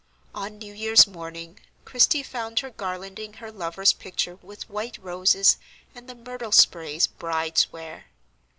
On 0.33 0.57
New 0.57 0.73
Year's 0.73 1.05
morning, 1.05 1.59
Christie 1.85 2.23
found 2.23 2.61
her 2.61 2.71
garlanding 2.71 3.33
her 3.35 3.51
lover's 3.51 3.93
picture 3.93 4.37
with 4.37 4.67
white 4.67 4.97
roses 4.97 5.57
and 5.93 6.09
the 6.09 6.15
myrtle 6.15 6.51
sprays 6.51 7.05
brides 7.05 7.71
wear. 7.71 8.05